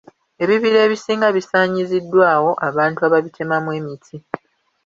[0.43, 4.15] Ebibira ebisinga bisaanyiziddwawo abantu ababitemamu emiti.